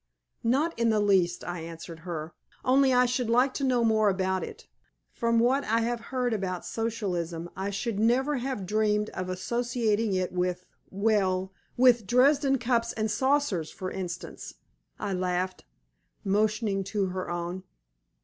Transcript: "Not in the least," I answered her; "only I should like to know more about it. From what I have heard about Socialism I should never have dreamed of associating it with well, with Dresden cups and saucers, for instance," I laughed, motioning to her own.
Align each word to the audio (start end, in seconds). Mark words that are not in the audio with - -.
"Not 0.43 0.79
in 0.79 0.89
the 0.89 0.99
least," 0.99 1.43
I 1.43 1.59
answered 1.59 1.99
her; 1.99 2.33
"only 2.65 2.91
I 2.91 3.05
should 3.05 3.29
like 3.29 3.53
to 3.53 3.63
know 3.63 3.83
more 3.83 4.09
about 4.09 4.43
it. 4.43 4.65
From 5.13 5.37
what 5.37 5.63
I 5.65 5.81
have 5.81 5.99
heard 6.09 6.33
about 6.33 6.65
Socialism 6.65 7.51
I 7.55 7.69
should 7.69 7.99
never 7.99 8.37
have 8.37 8.65
dreamed 8.65 9.11
of 9.11 9.29
associating 9.29 10.13
it 10.15 10.31
with 10.33 10.65
well, 10.89 11.53
with 11.77 12.07
Dresden 12.07 12.57
cups 12.57 12.93
and 12.93 13.11
saucers, 13.11 13.69
for 13.69 13.91
instance," 13.91 14.55
I 14.97 15.13
laughed, 15.13 15.65
motioning 16.23 16.83
to 16.85 17.05
her 17.09 17.29
own. 17.29 17.61